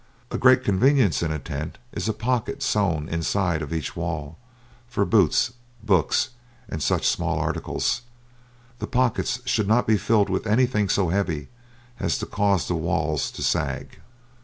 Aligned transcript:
A 0.31 0.37
great 0.39 0.63
convenience 0.63 1.21
in 1.21 1.31
a 1.31 1.37
tent 1.37 1.77
is 1.91 2.09
a 2.09 2.13
pocket 2.13 2.63
sewn 2.63 3.07
inside 3.07 3.61
of 3.61 3.71
each 3.71 3.95
wall, 3.95 4.35
for 4.87 5.05
boots, 5.05 5.53
books, 5.83 6.29
and 6.67 6.81
such 6.81 7.07
small 7.07 7.37
articles. 7.37 8.01
The 8.79 8.87
pocket 8.87 9.41
should 9.45 9.67
not 9.67 9.85
be 9.85 9.97
filled 9.97 10.27
with 10.31 10.47
anything 10.47 10.89
so 10.89 11.09
heavy 11.09 11.49
as 11.99 12.17
to 12.17 12.25
cause 12.25 12.67
the 12.67 12.73
walls 12.73 13.29
to 13.29 13.43
sag. 13.43 13.99